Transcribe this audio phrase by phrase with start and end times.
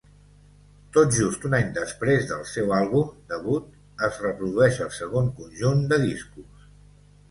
[0.95, 6.05] Tot just un any després del seu àlbum debut es reprodueix el segon conjunt de
[6.13, 6.71] discos.